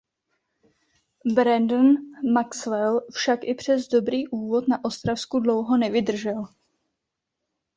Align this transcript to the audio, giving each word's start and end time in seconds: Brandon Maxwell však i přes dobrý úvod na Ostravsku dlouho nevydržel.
Brandon 1.33 1.97
Maxwell 2.31 3.01
však 3.11 3.43
i 3.43 3.55
přes 3.55 3.87
dobrý 3.87 4.27
úvod 4.27 4.67
na 4.67 4.85
Ostravsku 4.85 5.39
dlouho 5.39 5.77
nevydržel. 5.77 6.47